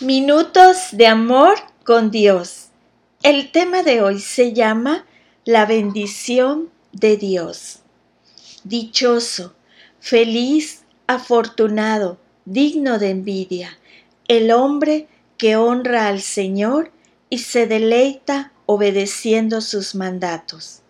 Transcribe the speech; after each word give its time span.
Minutos 0.00 0.88
de 0.92 1.06
amor 1.06 1.54
con 1.82 2.10
Dios. 2.10 2.66
El 3.22 3.50
tema 3.50 3.82
de 3.82 4.02
hoy 4.02 4.20
se 4.20 4.52
llama 4.52 5.06
La 5.46 5.64
bendición 5.64 6.68
de 6.92 7.16
Dios. 7.16 7.78
Dichoso, 8.62 9.54
feliz, 9.98 10.84
afortunado, 11.06 12.18
digno 12.44 12.98
de 12.98 13.08
envidia, 13.08 13.78
el 14.28 14.50
hombre 14.50 15.08
que 15.38 15.56
honra 15.56 16.08
al 16.08 16.20
Señor 16.20 16.92
y 17.30 17.38
se 17.38 17.66
deleita 17.66 18.52
obedeciendo 18.66 19.62
sus 19.62 19.94
mandatos. 19.94 20.82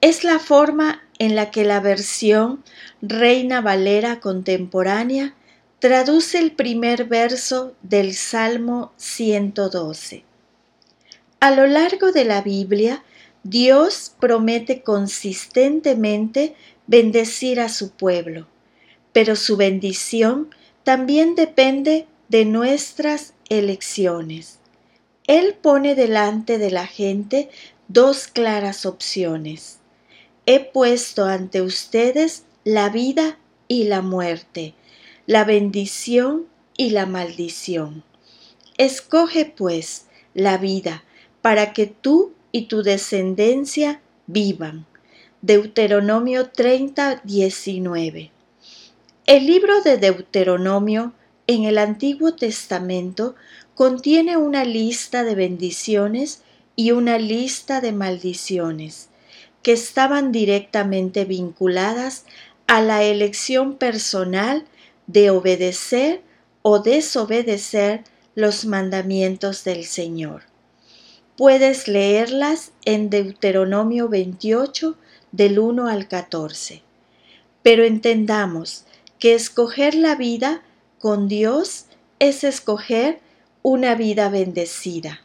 Es 0.00 0.24
la 0.24 0.38
forma 0.38 1.02
en 1.18 1.36
la 1.36 1.50
que 1.50 1.66
la 1.66 1.80
versión 1.80 2.64
Reina 3.02 3.60
Valera 3.60 4.20
contemporánea 4.20 5.34
traduce 5.78 6.38
el 6.38 6.52
primer 6.52 7.04
verso 7.04 7.74
del 7.82 8.14
Salmo 8.14 8.92
112. 8.96 10.24
A 11.40 11.50
lo 11.52 11.66
largo 11.66 12.10
de 12.10 12.24
la 12.24 12.42
Biblia, 12.42 13.04
Dios 13.44 14.12
promete 14.18 14.82
consistentemente 14.82 16.56
bendecir 16.88 17.60
a 17.60 17.68
su 17.68 17.92
pueblo, 17.92 18.48
pero 19.12 19.36
su 19.36 19.56
bendición 19.56 20.50
también 20.82 21.36
depende 21.36 22.06
de 22.28 22.44
nuestras 22.44 23.34
elecciones. 23.48 24.58
Él 25.28 25.54
pone 25.60 25.94
delante 25.94 26.58
de 26.58 26.72
la 26.72 26.86
gente 26.86 27.50
dos 27.86 28.26
claras 28.26 28.84
opciones. 28.84 29.78
He 30.44 30.58
puesto 30.58 31.26
ante 31.26 31.62
ustedes 31.62 32.44
la 32.64 32.88
vida 32.88 33.38
y 33.68 33.84
la 33.84 34.02
muerte, 34.02 34.74
la 35.28 35.44
bendición 35.44 36.46
y 36.78 36.88
la 36.88 37.04
maldición. 37.04 38.02
Escoge 38.78 39.44
pues 39.44 40.06
la 40.32 40.56
vida 40.56 41.04
para 41.42 41.74
que 41.74 41.84
tú 41.84 42.32
y 42.50 42.62
tu 42.62 42.82
descendencia 42.82 44.00
vivan. 44.26 44.86
Deuteronomio 45.42 46.48
30, 46.48 47.20
19. 47.24 48.30
El 49.26 49.46
libro 49.46 49.82
de 49.82 49.98
Deuteronomio 49.98 51.12
en 51.46 51.64
el 51.64 51.76
Antiguo 51.76 52.34
Testamento 52.34 53.34
contiene 53.74 54.38
una 54.38 54.64
lista 54.64 55.24
de 55.24 55.34
bendiciones 55.34 56.42
y 56.74 56.92
una 56.92 57.18
lista 57.18 57.82
de 57.82 57.92
maldiciones 57.92 59.10
que 59.62 59.72
estaban 59.72 60.32
directamente 60.32 61.26
vinculadas 61.26 62.24
a 62.66 62.80
la 62.80 63.02
elección 63.02 63.76
personal 63.76 64.64
de 65.08 65.30
obedecer 65.30 66.22
o 66.62 66.78
desobedecer 66.78 68.04
los 68.36 68.64
mandamientos 68.64 69.64
del 69.64 69.84
Señor. 69.84 70.42
Puedes 71.36 71.88
leerlas 71.88 72.70
en 72.84 73.10
Deuteronomio 73.10 74.08
28 74.08 74.96
del 75.32 75.58
1 75.58 75.88
al 75.88 76.06
14. 76.06 76.82
Pero 77.62 77.84
entendamos 77.84 78.84
que 79.18 79.34
escoger 79.34 79.94
la 79.94 80.14
vida 80.14 80.62
con 80.98 81.26
Dios 81.26 81.86
es 82.18 82.44
escoger 82.44 83.20
una 83.62 83.94
vida 83.94 84.28
bendecida. 84.28 85.20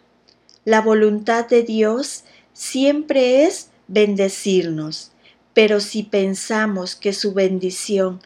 La 0.66 0.82
voluntad 0.82 1.48
de 1.48 1.64
Dios 1.64 2.24
siempre 2.54 3.44
es 3.44 3.70
bendecirnos, 3.88 5.12
pero 5.54 5.80
si 5.80 6.04
pensamos 6.04 6.96
que 6.96 7.14
su 7.14 7.34
bendición 7.34 8.22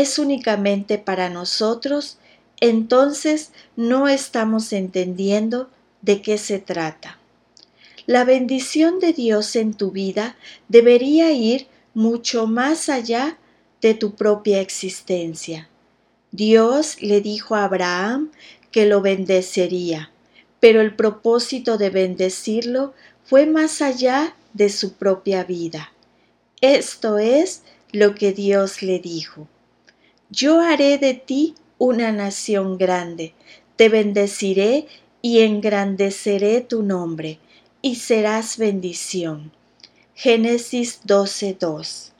es 0.00 0.18
únicamente 0.18 0.98
para 0.98 1.28
nosotros, 1.28 2.18
entonces 2.60 3.52
no 3.76 4.08
estamos 4.08 4.72
entendiendo 4.72 5.68
de 6.02 6.22
qué 6.22 6.38
se 6.38 6.58
trata. 6.58 7.18
La 8.06 8.24
bendición 8.24 9.00
de 9.00 9.12
Dios 9.12 9.54
en 9.54 9.74
tu 9.74 9.90
vida 9.90 10.36
debería 10.68 11.32
ir 11.32 11.66
mucho 11.94 12.46
más 12.46 12.88
allá 12.88 13.38
de 13.80 13.94
tu 13.94 14.14
propia 14.14 14.60
existencia. 14.60 15.68
Dios 16.32 17.00
le 17.02 17.20
dijo 17.20 17.54
a 17.54 17.64
Abraham 17.64 18.30
que 18.70 18.86
lo 18.86 19.00
bendecería, 19.00 20.10
pero 20.60 20.80
el 20.80 20.94
propósito 20.94 21.78
de 21.78 21.90
bendecirlo 21.90 22.94
fue 23.24 23.46
más 23.46 23.82
allá 23.82 24.34
de 24.54 24.68
su 24.68 24.94
propia 24.94 25.44
vida. 25.44 25.92
Esto 26.60 27.18
es 27.18 27.62
lo 27.92 28.14
que 28.14 28.32
Dios 28.32 28.82
le 28.82 28.98
dijo. 28.98 29.48
Yo 30.30 30.60
haré 30.60 30.98
de 30.98 31.14
ti 31.14 31.54
una 31.78 32.12
nación 32.12 32.76
grande, 32.76 33.32
te 33.76 33.88
bendeciré 33.88 34.86
y 35.22 35.40
engrandeceré 35.40 36.60
tu 36.60 36.82
nombre, 36.82 37.38
y 37.80 37.94
serás 37.94 38.58
bendición. 38.58 39.52
Génesis 40.14 41.00
12:2 41.06 42.12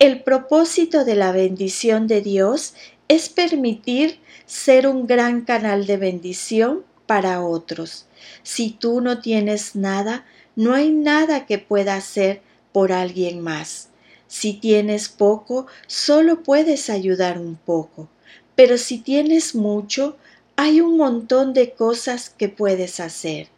El 0.00 0.24
propósito 0.24 1.04
de 1.04 1.14
la 1.14 1.30
bendición 1.30 2.08
de 2.08 2.20
Dios 2.20 2.74
es 3.06 3.28
permitir 3.28 4.18
ser 4.46 4.88
un 4.88 5.06
gran 5.06 5.42
canal 5.42 5.86
de 5.86 5.98
bendición 5.98 6.84
para 7.06 7.42
otros. 7.42 8.06
Si 8.42 8.70
tú 8.70 9.00
no 9.00 9.20
tienes 9.20 9.76
nada, 9.76 10.26
no 10.56 10.74
hay 10.74 10.90
nada 10.90 11.46
que 11.46 11.58
pueda 11.58 11.94
hacer 11.94 12.42
por 12.72 12.90
alguien 12.90 13.40
más. 13.40 13.90
Si 14.28 14.54
tienes 14.54 15.08
poco, 15.08 15.66
solo 15.86 16.42
puedes 16.42 16.90
ayudar 16.90 17.38
un 17.38 17.56
poco, 17.56 18.08
pero 18.54 18.78
si 18.78 18.98
tienes 18.98 19.54
mucho, 19.54 20.16
hay 20.56 20.80
un 20.80 20.96
montón 20.96 21.52
de 21.52 21.72
cosas 21.72 22.30
que 22.30 22.48
puedes 22.48 22.98
hacer. 23.00 23.48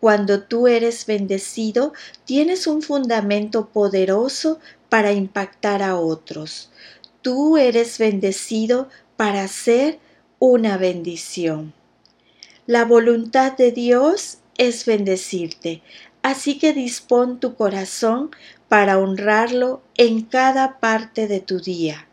Cuando 0.00 0.42
tú 0.42 0.68
eres 0.68 1.06
bendecido, 1.06 1.92
tienes 2.24 2.66
un 2.68 2.82
fundamento 2.82 3.68
poderoso 3.68 4.60
para 4.88 5.12
impactar 5.12 5.82
a 5.82 5.96
otros. 5.96 6.70
Tú 7.20 7.56
eres 7.56 7.98
bendecido 7.98 8.88
para 9.16 9.48
ser 9.48 9.98
una 10.38 10.76
bendición. 10.78 11.74
La 12.66 12.84
voluntad 12.84 13.56
de 13.56 13.72
Dios 13.72 14.38
es 14.56 14.86
bendecirte, 14.86 15.82
así 16.22 16.58
que 16.58 16.72
dispón 16.72 17.40
tu 17.40 17.56
corazón 17.56 18.30
para 18.68 18.98
honrarlo 18.98 19.82
en 19.96 20.22
cada 20.22 20.78
parte 20.78 21.26
de 21.26 21.40
tu 21.40 21.60
día. 21.60 22.06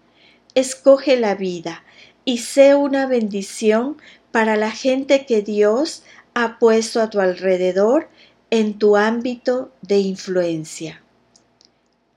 Escoge 0.53 1.17
la 1.17 1.35
vida 1.35 1.83
y 2.23 2.39
sé 2.39 2.75
una 2.75 3.05
bendición 3.07 3.97
para 4.31 4.55
la 4.55 4.71
gente 4.71 5.25
que 5.25 5.41
Dios 5.41 6.03
ha 6.33 6.57
puesto 6.59 7.01
a 7.01 7.09
tu 7.09 7.19
alrededor 7.19 8.09
en 8.49 8.79
tu 8.79 8.95
ámbito 8.95 9.71
de 9.81 9.99
influencia. 9.99 11.01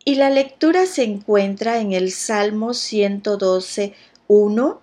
Y 0.05 0.15
la 0.15 0.31
lectura 0.31 0.87
se 0.87 1.03
encuentra 1.03 1.81
en 1.81 1.93
el 1.93 2.13
Salmo 2.13 2.75
112, 2.75 3.93
1. 4.29 4.81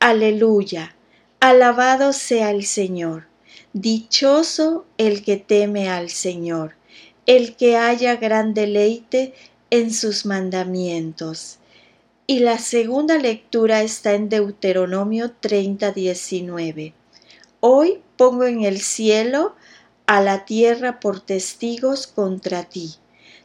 Aleluya, 0.00 0.94
alabado 1.40 2.12
sea 2.12 2.50
el 2.50 2.66
Señor. 2.66 3.26
Dichoso 3.72 4.84
el 4.98 5.24
que 5.24 5.36
teme 5.36 5.88
al 5.88 6.10
Señor 6.10 6.77
el 7.28 7.56
que 7.56 7.76
haya 7.76 8.16
gran 8.16 8.54
deleite 8.54 9.34
en 9.68 9.92
sus 9.92 10.24
mandamientos. 10.24 11.58
Y 12.26 12.38
la 12.38 12.56
segunda 12.58 13.18
lectura 13.18 13.82
está 13.82 14.14
en 14.14 14.30
Deuteronomio 14.30 15.32
30, 15.38 15.92
19. 15.92 16.94
Hoy 17.60 18.00
pongo 18.16 18.44
en 18.44 18.64
el 18.64 18.80
cielo 18.80 19.54
a 20.06 20.22
la 20.22 20.46
tierra 20.46 21.00
por 21.00 21.20
testigos 21.20 22.06
contra 22.06 22.64
ti, 22.64 22.94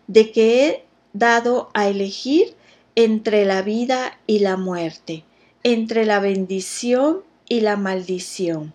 de 0.07 0.31
que 0.31 0.65
he 0.65 0.85
dado 1.11 1.69
a 1.73 1.89
elegir 1.89 2.55
entre 2.95 3.43
la 3.43 3.63
vida 3.63 4.17
y 4.25 4.39
la 4.39 4.55
muerte, 4.55 5.25
entre 5.63 6.05
la 6.05 6.21
bendición 6.21 7.21
y 7.49 7.59
la 7.59 7.75
maldición. 7.75 8.73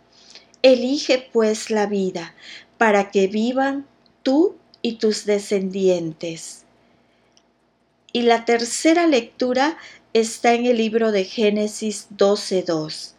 Elige 0.60 1.30
pues 1.32 1.70
la 1.70 1.86
vida, 1.86 2.34
para 2.76 3.10
que 3.10 3.26
vivan 3.26 3.86
tú 4.22 4.56
y 4.88 4.92
tus 4.92 5.26
descendientes. 5.26 6.64
Y 8.10 8.22
la 8.22 8.46
tercera 8.46 9.06
lectura 9.06 9.76
está 10.14 10.54
en 10.54 10.64
el 10.64 10.78
libro 10.78 11.12
de 11.12 11.24
Génesis 11.24 12.08
12.2. 12.16 13.12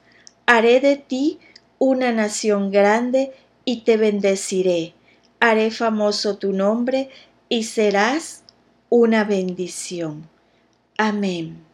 Haré 0.47 0.79
de 0.79 0.95
ti 0.95 1.37
una 1.77 2.11
nación 2.11 2.71
grande 2.71 3.33
y 3.65 3.81
te 3.81 3.97
bendeciré. 3.97 4.95
Haré 5.39 5.69
famoso 5.69 6.39
tu 6.39 6.53
nombre 6.53 7.11
y 7.49 7.65
serás 7.65 8.41
una 8.89 9.23
bendición. 9.23 10.27
Amén. 10.97 11.68